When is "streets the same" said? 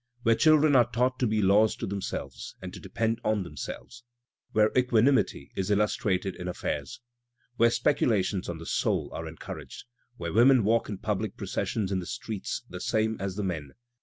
12.07-13.15